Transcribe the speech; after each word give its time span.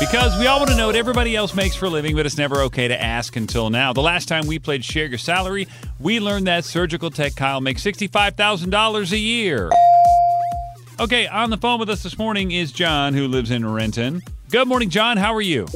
Because 0.00 0.38
we 0.38 0.46
all 0.46 0.60
want 0.60 0.70
to 0.70 0.76
know 0.76 0.86
what 0.86 0.94
everybody 0.94 1.34
else 1.34 1.56
makes 1.56 1.74
for 1.74 1.86
a 1.86 1.88
living, 1.90 2.14
but 2.14 2.24
it's 2.24 2.38
never 2.38 2.62
okay 2.62 2.86
to 2.86 3.02
ask 3.02 3.34
until 3.34 3.68
now. 3.68 3.92
The 3.92 4.00
last 4.00 4.28
time 4.28 4.46
we 4.46 4.60
played 4.60 4.84
Share 4.84 5.06
Your 5.06 5.18
Salary, 5.18 5.66
we 5.98 6.20
learned 6.20 6.46
that 6.46 6.64
surgical 6.64 7.10
tech 7.10 7.34
Kyle 7.34 7.60
makes 7.60 7.82
$65,000 7.82 9.12
a 9.12 9.18
year. 9.18 9.70
Okay, 11.00 11.26
on 11.26 11.50
the 11.50 11.56
phone 11.56 11.80
with 11.80 11.90
us 11.90 12.04
this 12.04 12.16
morning 12.16 12.52
is 12.52 12.70
John, 12.70 13.12
who 13.12 13.26
lives 13.26 13.50
in 13.50 13.68
Renton. 13.68 14.22
Good 14.50 14.68
morning, 14.68 14.88
John. 14.88 15.16
How 15.16 15.34
are 15.34 15.40
you? 15.40 15.66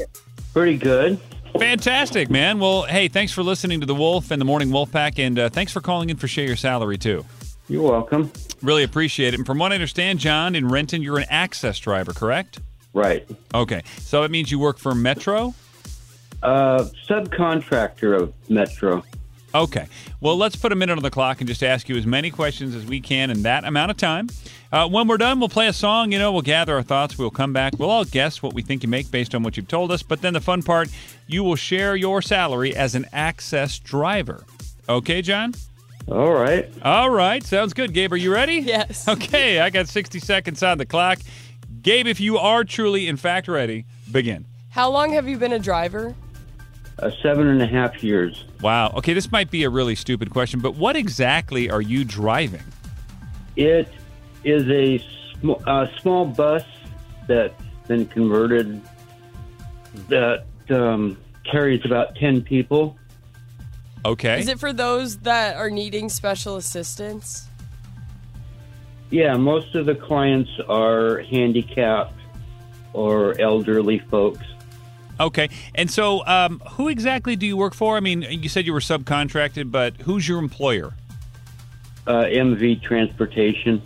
Pretty 0.53 0.79
good. 0.79 1.19
Fantastic, 1.59 2.31
man. 2.31 2.61
Well, 2.61 2.83
hey, 2.85 3.09
thanks 3.09 3.33
for 3.33 3.43
listening 3.43 3.81
to 3.81 3.87
The 3.87 3.95
Wolf 3.95 4.31
and 4.31 4.41
the 4.41 4.45
Morning 4.47 4.71
Wolf 4.71 4.93
Pack, 4.93 5.19
and 5.19 5.37
uh, 5.37 5.49
thanks 5.49 5.73
for 5.73 5.81
calling 5.81 6.11
in 6.11 6.17
for 6.17 6.29
Share 6.29 6.47
Your 6.47 6.57
Salary, 6.57 6.97
too. 6.97 7.27
You're 7.69 7.83
welcome. 7.91 8.31
Really 8.63 8.85
appreciate 8.85 9.35
it. 9.35 9.39
And 9.39 9.47
from 9.47 9.59
what 9.59 9.73
I 9.73 9.75
understand, 9.75 10.21
John, 10.21 10.55
in 10.55 10.69
Renton, 10.69 11.03
you're 11.03 11.19
an 11.19 11.27
access 11.29 11.81
driver, 11.81 12.13
correct? 12.13 12.61
Right. 12.95 13.29
Okay, 13.55 13.83
so 13.99 14.23
it 14.23 14.31
means 14.31 14.51
you 14.51 14.59
work 14.59 14.79
for 14.79 14.95
Metro? 14.95 15.55
Uh, 16.43 16.85
subcontractor 17.09 18.21
of 18.21 18.33
Metro. 18.49 19.03
Okay. 19.55 19.87
Well, 20.21 20.37
let's 20.37 20.57
put 20.57 20.73
a 20.73 20.75
minute 20.75 20.97
on 20.97 21.03
the 21.03 21.11
clock 21.11 21.41
and 21.41 21.49
just 21.49 21.63
ask 21.63 21.89
you 21.89 21.97
as 21.97 22.07
many 22.07 22.31
questions 22.31 22.75
as 22.75 22.87
we 22.87 23.01
can 23.01 23.31
in 23.31 23.43
that 23.43 23.65
amount 23.65 23.91
of 23.91 23.97
time. 23.97 24.29
Uh, 24.73 24.89
when 24.89 25.07
we're 25.07 25.19
done, 25.19 25.39
we'll 25.39 25.51
play 25.51 25.69
a 25.69 25.73
song. 25.73 26.13
You 26.13 26.19
know, 26.19 26.33
we'll 26.33 26.41
gather 26.41 26.75
our 26.75 26.83
thoughts. 26.83 27.19
We'll 27.19 27.31
come 27.31 27.53
back. 27.53 27.75
We'll 27.79 27.91
all 27.91 28.05
guess 28.05 28.43
what 28.43 28.55
we 28.55 28.63
think 28.63 28.83
you 28.83 28.89
make 28.89 29.11
based 29.11 29.35
on 29.35 29.43
what 29.43 29.57
you've 29.57 29.69
told 29.69 29.93
us. 29.93 30.03
But 30.03 30.23
then 30.23 30.33
the 30.33 30.41
fun 30.41 30.63
part, 30.63 30.89
you 31.27 31.45
will 31.45 31.57
share 31.57 31.95
your 31.95 32.23
salary 32.23 32.75
as 32.75 32.95
an 32.95 33.07
access 33.13 33.79
driver. 33.79 34.45
Okay, 34.89 35.21
John? 35.21 35.55
All 36.09 36.33
right. 36.33 36.73
All 36.83 37.11
right. 37.11 37.45
Sounds 37.45 37.75
good. 37.75 37.93
Gabe, 37.93 38.13
are 38.13 38.17
you 38.17 38.33
ready? 38.33 38.55
Yes. 38.55 39.07
Okay. 39.07 39.61
I 39.61 39.69
got 39.69 39.89
60 39.89 40.19
seconds 40.19 40.63
on 40.63 40.79
the 40.79 40.87
clock. 40.87 41.19
Gabe, 41.83 42.07
if 42.07 42.21
you 42.21 42.39
are 42.39 42.63
truly, 42.63 43.09
in 43.09 43.17
fact, 43.17 43.49
ready, 43.49 43.87
begin. 44.11 44.47
How 44.71 44.89
long 44.89 45.13
have 45.13 45.27
you 45.27 45.37
been 45.37 45.53
a 45.53 45.59
driver? 45.59 46.15
Uh, 46.99 47.11
seven 47.23 47.49
and 47.49 47.61
a 47.61 47.67
half 47.67 48.05
years. 48.05 48.45
Wow. 48.61 48.93
Okay, 48.97 49.15
this 49.15 49.33
might 49.33 49.51
be 49.51 49.65
a 49.65 49.71
really 49.71 49.97
stupid 49.97 50.31
question, 50.31 50.61
but 50.61 50.77
what 50.77 50.95
exactly 50.95 51.69
are 51.69 51.81
you 51.81 52.05
driving? 52.05 52.63
It 53.57 53.89
is 54.45 54.69
a 54.69 54.99
sm- 55.41 55.53
uh, 55.67 55.89
small 56.01 56.27
bus 56.27 56.65
that's 57.27 57.61
been 57.89 58.07
converted 58.07 58.81
that 60.09 60.45
um, 60.71 61.19
carries 61.51 61.85
about 61.85 62.15
10 62.15 62.43
people. 62.43 62.97
Okay. 64.05 64.39
Is 64.39 64.49
it 64.49 64.61
for 64.61 64.73
those 64.73 65.19
that 65.19 65.57
are 65.57 65.71
needing 65.71 66.09
special 66.09 66.57
assistance? 66.57 67.49
Yeah, 69.13 69.37
most 69.37 69.75
of 69.75 69.85
the 69.85 69.95
clients 69.95 70.51
are 70.71 71.19
handicapped 71.19 72.19
or 72.95 73.39
elderly 73.39 73.99
folks. 73.99 74.43
Okay. 75.21 75.51
And 75.75 75.91
so, 75.91 76.27
um, 76.27 76.61
who 76.71 76.89
exactly 76.89 77.37
do 77.37 77.45
you 77.45 77.55
work 77.55 77.75
for? 77.75 77.99
I 77.99 78.01
mean, 78.01 78.23
you 78.23 78.49
said 78.49 78.65
you 78.65 78.73
were 78.73 78.81
subcontracted, 78.81 79.71
but 79.71 79.95
who's 79.99 80.27
your 80.27 80.39
employer? 80.39 80.95
Uh, 82.07 82.25
MV 82.25 82.81
Transportation. 82.81 83.83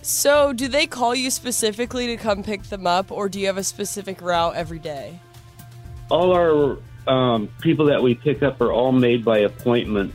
So, 0.00 0.52
do 0.52 0.68
they 0.68 0.86
call 0.86 1.12
you 1.12 1.30
specifically 1.30 2.06
to 2.06 2.16
come 2.16 2.44
pick 2.44 2.62
them 2.62 2.86
up, 2.86 3.10
or 3.10 3.28
do 3.28 3.40
you 3.40 3.48
have 3.48 3.56
a 3.56 3.64
specific 3.64 4.22
route 4.22 4.54
every 4.54 4.78
day? 4.78 5.18
All 6.08 6.32
our 6.32 6.78
um, 7.08 7.48
people 7.60 7.86
that 7.86 8.00
we 8.00 8.14
pick 8.14 8.44
up 8.44 8.60
are 8.60 8.72
all 8.72 8.92
made 8.92 9.24
by 9.24 9.38
appointment. 9.38 10.14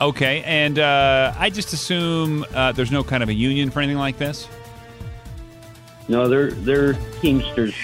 Okay. 0.00 0.42
And 0.44 0.78
uh, 0.78 1.34
I 1.36 1.50
just 1.50 1.72
assume 1.72 2.44
uh, 2.54 2.72
there's 2.72 2.92
no 2.92 3.02
kind 3.02 3.22
of 3.22 3.28
a 3.28 3.34
union 3.34 3.70
for 3.70 3.80
anything 3.80 3.98
like 3.98 4.18
this? 4.18 4.48
No, 6.08 6.28
they're 6.28 6.52
they're 6.52 6.94
Teamsters. 7.20 7.74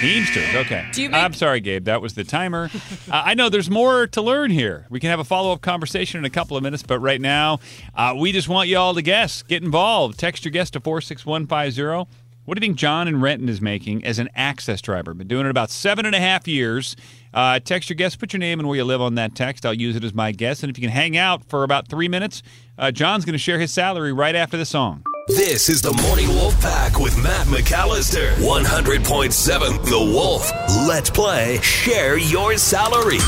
Teamsters. 0.00 0.54
Okay. 0.56 0.86
Do 0.92 1.02
you 1.02 1.10
make- 1.10 1.22
I'm 1.22 1.32
sorry, 1.32 1.60
Gabe. 1.60 1.84
That 1.84 2.02
was 2.02 2.14
the 2.14 2.24
timer. 2.24 2.68
uh, 3.10 3.22
I 3.24 3.34
know 3.34 3.48
there's 3.48 3.70
more 3.70 4.08
to 4.08 4.20
learn 4.20 4.50
here. 4.50 4.86
We 4.90 4.98
can 5.00 5.10
have 5.10 5.20
a 5.20 5.24
follow 5.24 5.52
up 5.52 5.60
conversation 5.62 6.18
in 6.18 6.24
a 6.24 6.30
couple 6.30 6.56
of 6.56 6.62
minutes, 6.62 6.82
but 6.82 6.98
right 6.98 7.20
now, 7.20 7.60
uh, 7.94 8.14
we 8.18 8.32
just 8.32 8.48
want 8.48 8.68
you 8.68 8.76
all 8.78 8.94
to 8.94 9.02
guess. 9.02 9.42
Get 9.42 9.62
involved. 9.62 10.18
Text 10.18 10.44
your 10.44 10.50
guess 10.52 10.70
to 10.72 10.80
46150. 10.80 12.10
What 12.44 12.58
do 12.58 12.64
you 12.66 12.70
think 12.70 12.78
John 12.78 13.06
in 13.06 13.20
Renton 13.20 13.48
is 13.48 13.60
making 13.60 14.04
as 14.04 14.18
an 14.18 14.28
access 14.34 14.82
driver? 14.82 15.14
Been 15.14 15.28
doing 15.28 15.46
it 15.46 15.50
about 15.50 15.70
seven 15.70 16.06
and 16.06 16.14
a 16.14 16.18
half 16.18 16.48
years. 16.48 16.96
Uh, 17.32 17.60
text 17.60 17.88
your 17.88 17.94
guess, 17.94 18.16
put 18.16 18.32
your 18.32 18.40
name 18.40 18.58
and 18.58 18.68
where 18.68 18.76
you 18.76 18.82
live 18.84 19.00
on 19.00 19.14
that 19.14 19.36
text. 19.36 19.64
I'll 19.64 19.72
use 19.72 19.94
it 19.94 20.02
as 20.02 20.12
my 20.12 20.32
guess. 20.32 20.64
And 20.64 20.70
if 20.70 20.76
you 20.76 20.82
can 20.82 20.90
hang 20.90 21.16
out 21.16 21.44
for 21.44 21.62
about 21.62 21.86
three 21.86 22.08
minutes, 22.08 22.42
uh, 22.78 22.90
John's 22.90 23.24
going 23.24 23.34
to 23.34 23.38
share 23.38 23.60
his 23.60 23.72
salary 23.72 24.12
right 24.12 24.34
after 24.34 24.56
the 24.56 24.66
song. 24.66 25.04
This 25.28 25.68
is 25.68 25.80
the 25.82 25.92
Morning 26.02 26.28
Wolf 26.30 26.60
Pack 26.60 26.98
with 26.98 27.16
Matt 27.22 27.46
McAllister. 27.46 28.34
100.7 28.34 29.84
The 29.84 30.12
Wolf. 30.12 30.50
Let's 30.88 31.10
play 31.10 31.60
Share 31.60 32.18
Your 32.18 32.58
Salary. 32.58 33.18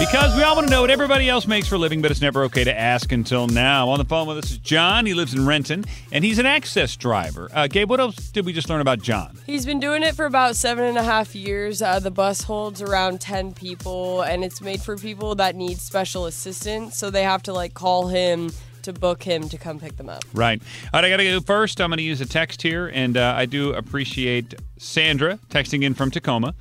Because 0.00 0.34
we 0.34 0.42
all 0.42 0.56
want 0.56 0.66
to 0.66 0.70
know 0.72 0.80
what 0.80 0.88
everybody 0.88 1.28
else 1.28 1.46
makes 1.46 1.68
for 1.68 1.74
a 1.74 1.78
living, 1.78 2.00
but 2.00 2.10
it's 2.10 2.22
never 2.22 2.42
okay 2.44 2.64
to 2.64 2.76
ask 2.76 3.12
until 3.12 3.46
now. 3.46 3.90
On 3.90 3.98
the 3.98 4.04
phone 4.06 4.26
with 4.26 4.38
us 4.38 4.50
is 4.50 4.56
John. 4.56 5.04
He 5.04 5.12
lives 5.12 5.34
in 5.34 5.46
Renton, 5.46 5.84
and 6.10 6.24
he's 6.24 6.38
an 6.38 6.46
access 6.46 6.96
driver. 6.96 7.50
Uh, 7.52 7.66
Gabe, 7.66 7.90
what 7.90 8.00
else 8.00 8.16
did 8.30 8.46
we 8.46 8.54
just 8.54 8.70
learn 8.70 8.80
about 8.80 9.02
John? 9.02 9.38
He's 9.44 9.66
been 9.66 9.78
doing 9.78 10.02
it 10.02 10.16
for 10.16 10.24
about 10.24 10.56
seven 10.56 10.86
and 10.86 10.96
a 10.96 11.02
half 11.02 11.34
years. 11.34 11.82
Uh, 11.82 12.00
the 12.00 12.10
bus 12.10 12.40
holds 12.40 12.80
around 12.80 13.20
10 13.20 13.52
people, 13.52 14.22
and 14.22 14.42
it's 14.42 14.62
made 14.62 14.80
for 14.80 14.96
people 14.96 15.34
that 15.34 15.54
need 15.54 15.76
special 15.76 16.24
assistance. 16.24 16.96
So 16.96 17.10
they 17.10 17.22
have 17.22 17.42
to 17.42 17.52
like 17.52 17.74
call 17.74 18.08
him 18.08 18.52
to 18.84 18.94
book 18.94 19.22
him 19.22 19.50
to 19.50 19.58
come 19.58 19.78
pick 19.78 19.98
them 19.98 20.08
up. 20.08 20.24
Right. 20.32 20.62
All 20.94 21.02
right, 21.02 21.04
I 21.04 21.10
got 21.10 21.18
to 21.18 21.24
go 21.24 21.40
first. 21.40 21.78
I'm 21.78 21.90
going 21.90 21.98
to 21.98 22.02
use 22.02 22.22
a 22.22 22.26
text 22.26 22.62
here, 22.62 22.88
and 22.88 23.18
uh, 23.18 23.34
I 23.36 23.44
do 23.44 23.74
appreciate 23.74 24.54
Sandra 24.78 25.38
texting 25.50 25.84
in 25.84 25.92
from 25.92 26.10
Tacoma. 26.10 26.54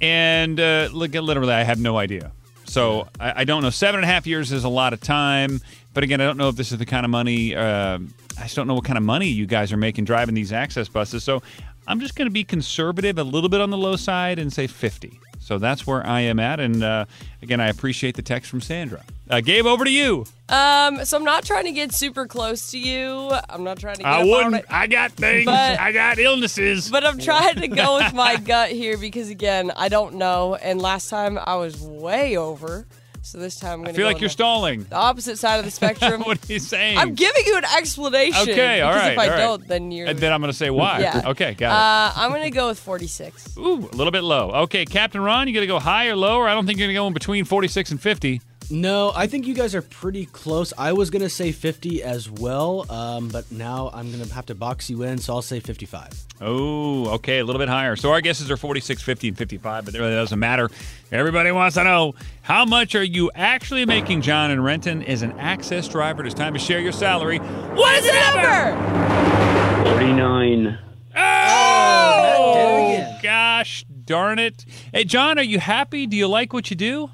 And 0.00 0.60
uh, 0.60 0.90
look, 0.92 1.12
literally, 1.12 1.54
I 1.54 1.64
have 1.64 1.80
no 1.80 1.98
idea. 1.98 2.30
So 2.74 3.06
I, 3.20 3.42
I 3.42 3.44
don't 3.44 3.62
know. 3.62 3.70
Seven 3.70 4.00
and 4.00 4.04
a 4.04 4.12
half 4.12 4.26
years 4.26 4.50
is 4.50 4.64
a 4.64 4.68
lot 4.68 4.92
of 4.92 5.00
time. 5.00 5.60
But 5.92 6.02
again, 6.02 6.20
I 6.20 6.24
don't 6.24 6.36
know 6.36 6.48
if 6.48 6.56
this 6.56 6.72
is 6.72 6.78
the 6.78 6.84
kind 6.84 7.06
of 7.06 7.10
money. 7.10 7.54
Uh, 7.54 8.00
I 8.36 8.42
just 8.42 8.56
don't 8.56 8.66
know 8.66 8.74
what 8.74 8.84
kind 8.84 8.98
of 8.98 9.04
money 9.04 9.28
you 9.28 9.46
guys 9.46 9.72
are 9.72 9.76
making 9.76 10.06
driving 10.06 10.34
these 10.34 10.52
access 10.52 10.88
buses. 10.88 11.22
So 11.22 11.40
I'm 11.86 12.00
just 12.00 12.16
going 12.16 12.26
to 12.26 12.32
be 12.32 12.42
conservative, 12.42 13.16
a 13.16 13.22
little 13.22 13.48
bit 13.48 13.60
on 13.60 13.70
the 13.70 13.78
low 13.78 13.94
side, 13.94 14.40
and 14.40 14.52
say 14.52 14.66
50. 14.66 15.20
So 15.44 15.58
that's 15.58 15.86
where 15.86 16.04
I 16.06 16.20
am 16.22 16.40
at. 16.40 16.58
And 16.58 16.82
uh, 16.82 17.04
again, 17.42 17.60
I 17.60 17.68
appreciate 17.68 18.16
the 18.16 18.22
text 18.22 18.50
from 18.50 18.62
Sandra. 18.62 19.02
Uh, 19.28 19.42
Gabe, 19.42 19.66
over 19.66 19.84
to 19.84 19.90
you. 19.90 20.24
Um, 20.48 21.04
so 21.04 21.18
I'm 21.18 21.24
not 21.24 21.44
trying 21.44 21.64
to 21.64 21.70
get 21.72 21.92
super 21.92 22.26
close 22.26 22.70
to 22.70 22.78
you. 22.78 23.30
I'm 23.50 23.62
not 23.62 23.78
trying 23.78 23.96
to 23.96 24.02
get 24.04 24.10
I 24.10 24.24
wouldn't. 24.24 24.54
it. 24.54 24.64
I 24.70 24.86
got 24.86 25.12
things. 25.12 25.44
But- 25.44 25.78
I 25.78 25.92
got 25.92 26.18
illnesses. 26.18 26.90
But 26.90 27.04
I'm 27.04 27.18
trying 27.18 27.56
to 27.56 27.68
go 27.68 27.98
with 27.98 28.14
my 28.14 28.36
gut 28.36 28.70
here 28.70 28.96
because 28.96 29.28
again, 29.28 29.70
I 29.76 29.90
don't 29.90 30.14
know. 30.14 30.54
And 30.54 30.80
last 30.80 31.10
time 31.10 31.38
I 31.38 31.56
was 31.56 31.78
way 31.78 32.38
over, 32.38 32.86
so 33.24 33.38
this 33.38 33.58
time 33.58 33.72
I'm 33.72 33.84
gonna 33.84 33.94
feel 33.94 34.04
go 34.04 34.12
like 34.12 34.20
you're 34.20 34.28
the, 34.28 34.32
stalling. 34.32 34.84
the 34.84 34.96
opposite 34.96 35.38
side 35.38 35.58
of 35.58 35.64
the 35.64 35.70
spectrum. 35.80 36.20
what 36.22 36.38
are 36.38 36.52
you 36.52 36.58
saying? 36.58 36.98
I'm 36.98 37.14
giving 37.14 37.42
you 37.46 37.56
an 37.56 37.64
explanation. 37.64 38.50
Okay, 38.50 38.82
all 38.82 38.92
because 38.92 39.12
If 39.12 39.18
I 39.18 39.26
don't, 39.28 39.66
then 39.66 39.90
you're. 39.90 40.06
and 40.06 40.18
then 40.18 40.30
I'm 40.30 40.42
going 40.42 40.52
to 40.52 40.56
say 40.56 40.68
why. 40.68 41.00
Yeah. 41.00 41.22
Okay, 41.26 41.54
got 41.54 41.72
uh, 41.72 42.20
I'm 42.20 42.30
gonna 42.30 42.50
go 42.50 42.68
with 42.68 42.78
46. 42.78 43.56
Ooh, 43.58 43.88
a 43.90 43.96
little 43.96 44.10
bit 44.10 44.24
low. 44.24 44.50
Okay, 44.64 44.84
Captain 44.84 45.22
Ron, 45.22 45.48
you 45.48 45.54
going 45.54 45.62
to 45.62 45.66
go 45.66 45.80
high 45.80 46.08
or 46.08 46.16
low, 46.16 46.36
or 46.36 46.48
I 46.48 46.54
don't 46.54 46.66
think 46.66 46.78
you're 46.78 46.86
going 46.86 46.94
to 46.94 47.00
go 47.00 47.06
in 47.06 47.14
between 47.14 47.46
46 47.46 47.92
and 47.92 48.00
50. 48.00 48.42
No, 48.70 49.12
I 49.14 49.26
think 49.26 49.46
you 49.46 49.54
guys 49.54 49.74
are 49.74 49.82
pretty 49.82 50.24
close. 50.24 50.72
I 50.78 50.94
was 50.94 51.10
gonna 51.10 51.28
say 51.28 51.52
50 51.52 52.02
as 52.02 52.30
well, 52.30 52.90
um, 52.90 53.28
but 53.28 53.50
now 53.52 53.90
I'm 53.92 54.10
gonna 54.10 54.26
have 54.32 54.46
to 54.46 54.54
box 54.54 54.88
you 54.88 55.02
in, 55.02 55.18
so 55.18 55.34
I'll 55.34 55.42
say 55.42 55.60
55. 55.60 56.10
Oh, 56.40 57.08
okay, 57.16 57.40
a 57.40 57.44
little 57.44 57.58
bit 57.58 57.68
higher. 57.68 57.94
So 57.94 58.10
our 58.12 58.22
guesses 58.22 58.50
are 58.50 58.56
46, 58.56 59.02
50, 59.02 59.28
and 59.28 59.36
55, 59.36 59.84
but 59.84 59.94
it 59.94 59.98
really 60.00 60.14
doesn't 60.14 60.38
matter. 60.38 60.70
Everybody 61.12 61.52
wants 61.52 61.74
to 61.74 61.84
know 61.84 62.14
how 62.44 62.64
much 62.66 62.94
are 62.94 63.02
you 63.02 63.30
actually 63.34 63.86
making, 63.86 64.20
John 64.20 64.50
and 64.50 64.62
Renton, 64.62 65.02
as 65.02 65.22
an 65.22 65.32
access 65.38 65.88
driver? 65.88 66.26
It's 66.26 66.34
time 66.34 66.52
to 66.52 66.58
share 66.58 66.78
your 66.78 66.92
salary. 66.92 67.38
What 67.38 67.96
is 67.96 68.04
the 68.04 68.12
number? 68.12 69.88
49. 69.88 70.78
Oh, 71.16 73.18
gosh 73.22 73.86
darn 74.04 74.38
it. 74.38 74.66
Hey, 74.92 75.04
John, 75.04 75.38
are 75.38 75.42
you 75.42 75.58
happy? 75.58 76.06
Do 76.06 76.18
you 76.18 76.28
like 76.28 76.52
what 76.52 76.68
you 76.68 76.76
do? 76.76 77.08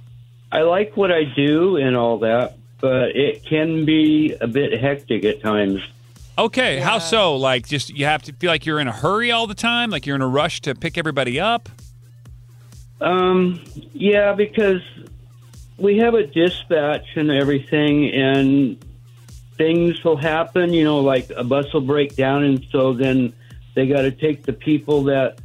I 0.50 0.62
like 0.62 0.96
what 0.96 1.12
I 1.12 1.22
do 1.22 1.76
and 1.76 1.96
all 1.96 2.18
that, 2.18 2.58
but 2.80 3.14
it 3.14 3.44
can 3.44 3.84
be 3.84 4.34
a 4.40 4.48
bit 4.48 4.80
hectic 4.80 5.24
at 5.24 5.40
times. 5.40 5.80
Okay, 6.38 6.80
how 6.80 6.98
so? 6.98 7.36
Like, 7.36 7.68
just 7.68 7.90
you 7.90 8.04
have 8.04 8.22
to 8.22 8.32
feel 8.32 8.50
like 8.50 8.66
you're 8.66 8.80
in 8.80 8.88
a 8.88 8.92
hurry 8.92 9.30
all 9.30 9.46
the 9.46 9.54
time, 9.54 9.90
like 9.90 10.06
you're 10.06 10.16
in 10.16 10.22
a 10.22 10.28
rush 10.28 10.60
to 10.62 10.74
pick 10.74 10.98
everybody 10.98 11.38
up. 11.38 11.68
Um, 13.00 13.62
yeah, 13.92 14.32
because 14.32 14.82
we 15.80 15.98
have 15.98 16.14
a 16.14 16.26
dispatch 16.26 17.16
and 17.16 17.30
everything, 17.30 18.12
and 18.12 18.84
things 19.56 20.02
will 20.04 20.16
happen. 20.16 20.72
You 20.72 20.84
know, 20.84 21.00
like 21.00 21.30
a 21.34 21.42
bus 21.42 21.72
will 21.72 21.80
break 21.80 22.14
down, 22.16 22.44
and 22.44 22.66
so 22.70 22.92
then 22.92 23.32
they 23.74 23.86
got 23.86 24.02
to 24.02 24.10
take 24.10 24.44
the 24.44 24.52
people 24.52 25.04
that 25.04 25.40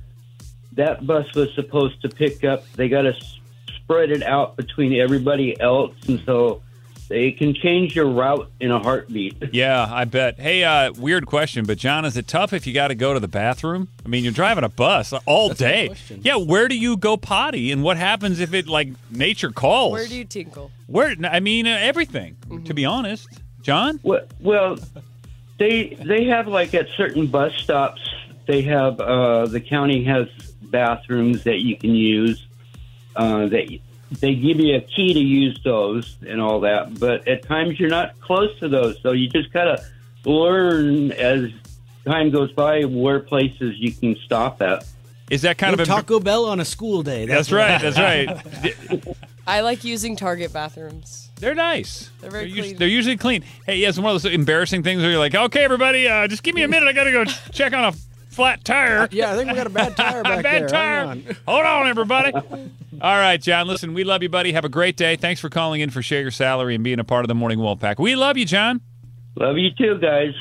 that 0.74 1.08
bus 1.08 1.34
was 1.34 1.54
supposed 1.56 2.02
to 2.02 2.10
pick 2.10 2.44
up. 2.44 2.70
They 2.74 2.90
got 2.90 3.04
to 3.04 3.16
spread 3.78 4.12
it 4.12 4.24
out 4.24 4.58
between 4.58 4.94
everybody 5.00 5.60
else, 5.60 5.96
and 6.08 6.22
so 6.26 6.62
they 7.08 7.32
can 7.32 7.54
change 7.54 7.96
your 7.96 8.10
route 8.10 8.52
in 8.60 8.72
a 8.72 8.80
heartbeat. 8.80 9.36
Yeah, 9.54 9.88
I 9.90 10.06
bet. 10.06 10.40
Hey, 10.40 10.64
uh, 10.64 10.92
weird 10.94 11.26
question, 11.28 11.66
but 11.66 11.78
John, 11.78 12.04
is 12.06 12.18
it 12.18 12.28
tough 12.28 12.52
if 12.54 12.66
you 12.66 12.74
got 12.74 12.88
to 12.88 12.96
go 12.96 13.14
to 13.14 13.20
the 13.20 13.28
bathroom? 13.28 13.88
I 14.06 14.10
mean, 14.10 14.24
you're 14.24 14.34
driving 14.34 14.64
a 14.64 14.70
bus 14.70 15.14
all 15.26 15.50
That's 15.50 15.60
day. 15.60 15.88
question. 15.88 16.22
Yeah, 16.24 16.38
where 16.38 16.68
do 16.68 16.78
you 16.78 16.98
go 16.98 17.18
potty, 17.18 17.72
and 17.72 17.84
what 17.84 17.98
happens 17.98 18.40
if 18.40 18.54
it 18.54 18.68
like 18.68 18.90
nature 19.12 19.52
calls? 19.52 19.94
Where 19.94 20.08
do 20.08 20.16
you 20.16 20.26
tinkle? 20.26 20.72
Where? 20.88 21.16
I 21.30 21.40
mean, 21.40 21.68
uh, 21.68 21.78
everything. 21.80 22.38
To 22.66 22.74
be 22.74 22.86
honest, 22.86 23.28
John. 23.62 24.00
Well, 24.04 24.26
well, 24.40 24.78
they 25.58 25.98
they 26.04 26.26
have 26.26 26.48
like 26.48 26.74
at 26.74 26.88
certain 26.98 27.28
bus 27.28 27.54
stops, 27.56 28.02
they 28.48 28.62
have 28.64 29.00
uh, 29.00 29.46
the 29.46 29.62
county 29.62 30.04
has 30.06 30.28
bathrooms 30.62 31.44
that 31.44 31.60
you 31.60 31.78
can 31.78 31.96
use. 31.96 32.46
Uh, 33.16 33.46
that 33.48 33.72
they 34.12 34.36
give 34.36 34.60
you 34.60 34.76
a 34.76 34.82
key 34.82 35.14
to 35.14 35.20
use 35.20 35.60
those 35.64 36.18
and 36.28 36.40
all 36.42 36.60
that, 36.62 37.00
but 37.00 37.28
at 37.28 37.44
times 37.44 37.80
you're 37.80 37.90
not 37.90 38.20
close 38.22 38.58
to 38.60 38.68
those, 38.70 39.00
so 39.02 39.12
you 39.12 39.28
just 39.30 39.52
gotta 39.52 39.84
learn 40.26 41.12
as 41.14 41.52
time 42.06 42.30
goes 42.32 42.52
by 42.52 42.84
where 42.84 43.20
places 43.20 43.76
you 43.78 43.92
can 43.92 44.16
stop 44.18 44.62
at. 44.62 44.86
Is 45.32 45.42
that 45.42 45.58
kind 45.58 45.76
No 45.76 45.82
of 45.82 45.90
a 45.90 45.92
Taco 45.92 46.20
Bell 46.20 46.46
on 46.46 46.60
a 46.60 46.66
school 46.66 47.02
day. 47.02 47.26
That's 47.26 47.50
what- 47.50 47.58
right. 47.58 47.82
That's 47.82 47.98
right. 47.98 49.18
I 49.48 49.62
like 49.62 49.84
using 49.84 50.16
Target 50.16 50.52
bathrooms. 50.54 51.30
They're 51.40 51.54
nice. 51.56 52.10
They're 52.22 52.32
very 52.32 52.52
us- 52.52 52.58
clean. 52.60 52.78
they're 52.78 52.88
usually 52.88 53.18
clean. 53.18 53.44
Hey, 53.66 53.78
yeah, 53.78 53.90
it's 53.90 53.98
one 54.00 54.16
of 54.16 54.22
those 54.22 54.32
embarrassing 54.32 54.84
things 54.84 55.02
where 55.02 55.12
you're 55.12 55.20
like, 55.20 55.36
okay, 55.36 55.64
everybody, 55.64 56.08
uh, 56.08 56.28
just 56.28 56.44
give 56.44 56.56
me 56.56 56.64
a 56.64 56.68
minute. 56.68 56.88
I 56.88 56.94
got 56.94 57.04
to 57.06 57.12
go 57.12 57.26
check 57.26 57.74
on 57.74 57.86
a 57.86 57.92
flat 58.30 58.64
tire. 58.66 59.08
Yeah, 59.12 59.32
I 59.34 59.36
think 59.36 59.50
we 59.50 59.56
got 59.56 59.68
a 59.68 59.72
bad 59.72 59.96
tire 59.98 60.24
back 60.24 60.44
Bad 60.44 60.62
there. 60.64 60.68
tire. 60.70 61.00
Hang 61.08 61.28
on. 61.28 61.36
Hold 61.48 61.66
on, 61.66 61.88
everybody. 61.88 62.32
All 63.02 63.18
right, 63.18 63.42
John. 63.42 63.68
Listen, 63.68 63.94
we 63.94 64.04
love 64.04 64.24
you, 64.24 64.30
buddy. 64.30 64.54
Have 64.54 64.66
a 64.66 64.70
great 64.70 64.98
day. 64.98 65.16
Thanks 65.16 65.42
for 65.42 65.50
calling 65.50 65.82
in 65.82 65.90
for 65.90 66.02
Share 66.02 66.22
Your 66.22 66.32
Salary 66.32 66.76
and 66.76 66.84
being 66.84 67.00
a 67.00 67.04
part 67.04 67.26
of 67.26 67.28
the 67.28 67.36
Morning 67.36 67.60
Wolf 67.60 67.80
Pack. 67.80 68.00
We 68.00 68.16
love 68.16 68.38
you, 68.38 68.46
John. 68.46 68.82
Love 69.36 69.58
you 69.58 69.70
too, 69.78 70.00
guys. 70.00 70.34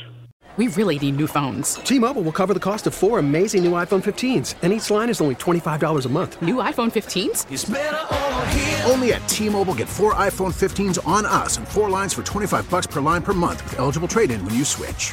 We 0.56 0.68
really 0.68 1.00
need 1.00 1.16
new 1.16 1.26
phones. 1.26 1.74
T-Mobile 1.76 2.22
will 2.22 2.30
cover 2.30 2.54
the 2.54 2.60
cost 2.60 2.86
of 2.86 2.94
four 2.94 3.18
amazing 3.18 3.64
new 3.64 3.72
iPhone 3.72 4.04
15s, 4.04 4.54
and 4.62 4.72
each 4.72 4.88
line 4.88 5.10
is 5.10 5.20
only 5.20 5.34
$25 5.34 6.06
a 6.06 6.08
month. 6.08 6.40
New 6.40 6.56
iPhone 6.56 6.92
15s? 6.92 8.88
Only 8.88 9.14
at 9.14 9.28
T-Mobile 9.28 9.74
get 9.74 9.88
four 9.88 10.14
iPhone 10.14 10.54
15s 10.54 11.04
on 11.08 11.26
us 11.26 11.56
and 11.56 11.66
four 11.66 11.90
lines 11.90 12.14
for 12.14 12.22
25 12.22 12.70
bucks 12.70 12.86
per 12.86 13.00
line 13.00 13.22
per 13.22 13.32
month 13.32 13.64
with 13.64 13.80
eligible 13.80 14.06
trade-in 14.06 14.44
when 14.44 14.54
you 14.54 14.64
switch. 14.64 15.12